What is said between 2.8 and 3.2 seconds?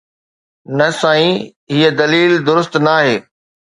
ناهي.